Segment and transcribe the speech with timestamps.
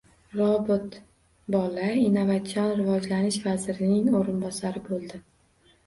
[0.37, 0.87] Robot
[1.57, 5.27] bola innovatsion rivojlanish vazirining o'rinbosari bo'ldi